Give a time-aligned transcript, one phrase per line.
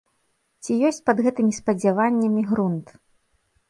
[0.63, 2.87] Ці ёсць пад гэтымі спадзяваннямі грунт?